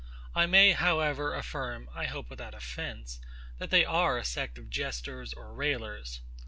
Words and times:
I 0.33 0.47
may, 0.47 0.71
however, 0.71 1.35
affirm 1.35 1.87
(I 1.93 2.05
hope 2.05 2.31
without 2.31 2.55
offence), 2.55 3.19
that 3.59 3.69
they 3.69 3.85
are 3.85 4.17
a 4.17 4.25
sect 4.25 4.57
of 4.57 4.67
jesters 4.67 5.31
or 5.31 5.53
raillers. 5.53 6.21